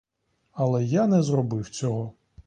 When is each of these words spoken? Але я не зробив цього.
Але 0.51 0.83
я 0.83 1.07
не 1.07 1.23
зробив 1.23 1.69
цього. 1.69 2.13